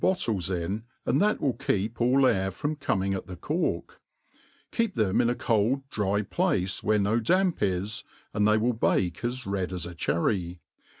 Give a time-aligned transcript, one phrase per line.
[0.01, 4.01] bottles in, and that will keep all air from comirtg at the cork,
[4.71, 8.03] keep them in a cold dry place where no damp is,
[8.33, 10.59] and they will bake as red as a cherry.